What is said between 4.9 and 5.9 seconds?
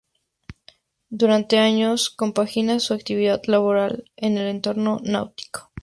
náutico.